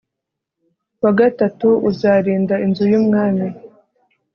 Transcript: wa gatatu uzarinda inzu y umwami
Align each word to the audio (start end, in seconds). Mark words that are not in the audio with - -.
wa 1.03 1.11
gatatu 1.19 1.67
uzarinda 1.89 2.55
inzu 2.65 2.83
y 2.91 2.95
umwami 2.99 3.47